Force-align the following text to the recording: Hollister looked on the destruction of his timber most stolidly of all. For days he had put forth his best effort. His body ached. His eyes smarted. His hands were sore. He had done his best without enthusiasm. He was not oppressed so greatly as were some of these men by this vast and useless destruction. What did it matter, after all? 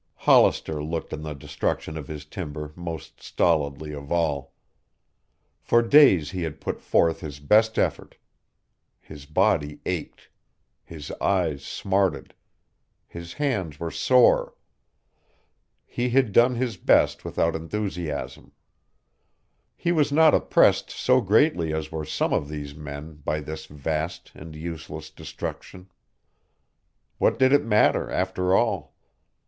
Hollister 0.15 0.83
looked 0.83 1.13
on 1.13 1.21
the 1.21 1.35
destruction 1.35 1.95
of 1.95 2.07
his 2.07 2.25
timber 2.25 2.73
most 2.75 3.21
stolidly 3.21 3.93
of 3.93 4.11
all. 4.11 4.55
For 5.59 5.83
days 5.83 6.31
he 6.31 6.41
had 6.41 6.59
put 6.59 6.81
forth 6.81 7.19
his 7.19 7.39
best 7.39 7.77
effort. 7.77 8.15
His 8.99 9.27
body 9.27 9.79
ached. 9.85 10.29
His 10.83 11.11
eyes 11.21 11.63
smarted. 11.63 12.33
His 13.07 13.33
hands 13.33 13.79
were 13.79 13.91
sore. 13.91 14.55
He 15.85 16.09
had 16.09 16.31
done 16.31 16.55
his 16.55 16.77
best 16.77 17.23
without 17.23 17.55
enthusiasm. 17.55 18.53
He 19.77 19.91
was 19.91 20.11
not 20.11 20.33
oppressed 20.33 20.89
so 20.89 21.21
greatly 21.21 21.71
as 21.75 21.91
were 21.91 22.05
some 22.05 22.33
of 22.33 22.49
these 22.49 22.73
men 22.73 23.17
by 23.17 23.39
this 23.39 23.67
vast 23.67 24.31
and 24.33 24.55
useless 24.55 25.11
destruction. 25.11 25.91
What 27.19 27.37
did 27.37 27.53
it 27.53 27.63
matter, 27.63 28.09
after 28.09 28.55
all? 28.55 28.95